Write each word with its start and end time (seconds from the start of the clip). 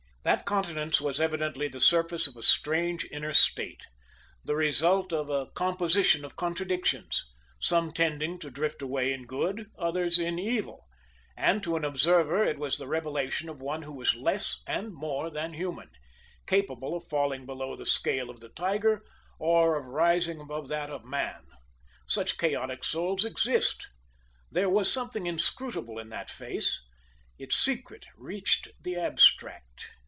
That 0.23 0.45
countenance 0.45 1.01
was 1.01 1.19
evidently 1.19 1.67
the 1.67 1.79
surface 1.81 2.27
of 2.27 2.37
a 2.37 2.43
strange 2.43 3.05
inner 3.09 3.33
state, 3.33 3.81
the 4.45 4.55
result 4.55 5.11
of 5.11 5.31
a 5.31 5.47
composition 5.55 6.23
of 6.23 6.35
contradictions, 6.35 7.25
some 7.59 7.91
tending 7.91 8.37
to 8.37 8.51
drift 8.51 8.83
away 8.83 9.11
in 9.13 9.25
good, 9.25 9.71
others 9.79 10.19
in 10.19 10.37
evil, 10.37 10.85
and 11.35 11.63
to 11.63 11.75
an 11.75 11.83
observer 11.83 12.43
it 12.43 12.59
was 12.59 12.77
the 12.77 12.85
revelation 12.87 13.49
of 13.49 13.61
one 13.61 13.81
who 13.81 13.91
was 13.93 14.13
less 14.15 14.61
and 14.67 14.93
more 14.93 15.31
than 15.31 15.53
human 15.53 15.89
capable 16.45 16.95
of 16.95 17.07
falling 17.07 17.47
below 17.47 17.75
the 17.75 17.87
scale 17.87 18.29
of 18.29 18.41
the 18.41 18.49
tiger, 18.49 19.03
or 19.39 19.75
of 19.75 19.87
rising 19.87 20.39
above 20.39 20.67
that 20.67 20.91
of 20.91 21.03
man. 21.03 21.47
Such 22.05 22.37
chaotic 22.37 22.83
souls 22.83 23.25
exist. 23.25 23.87
There 24.51 24.69
was 24.69 24.93
something 24.93 25.25
inscrutable 25.25 25.97
in 25.97 26.09
that 26.09 26.29
face. 26.29 26.79
Its 27.39 27.55
secret 27.55 28.05
reached 28.15 28.67
the 28.83 28.97
abstract. 28.97 29.87